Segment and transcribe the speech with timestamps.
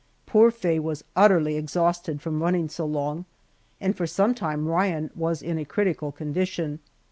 [0.25, 3.25] Poor Faye was utterly exhausted from running so long,
[3.79, 6.79] and for some time Ryan was in a critical condition.